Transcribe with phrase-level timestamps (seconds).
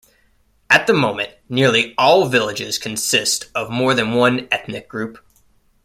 [0.67, 5.23] At the moment nearly all villages consist of more than one ethnic group.